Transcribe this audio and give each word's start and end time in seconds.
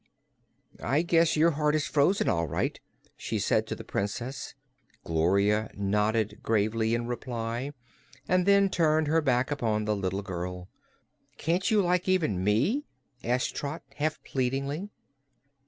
"I 0.81 1.03
guess 1.03 1.35
your 1.37 1.51
heart 1.51 1.75
is 1.75 1.85
frozen, 1.85 2.27
all 2.27 2.47
right," 2.47 2.79
she 3.15 3.37
said 3.37 3.67
to 3.67 3.75
the 3.75 3.83
Princess. 3.83 4.55
Gloria 5.03 5.69
nodded 5.75 6.39
gravely, 6.41 6.95
in 6.95 7.05
reply, 7.05 7.73
and 8.27 8.47
then 8.47 8.67
turned 8.69 9.05
her 9.05 9.21
back 9.21 9.51
upon 9.51 9.85
the 9.85 9.95
little 9.95 10.23
girl. 10.23 10.69
"Can't 11.37 11.69
you 11.69 11.83
like 11.83 12.09
even 12.09 12.43
me?" 12.43 12.87
asked 13.23 13.53
Trot, 13.55 13.83
half 13.97 14.19
pleadingly. 14.23 14.89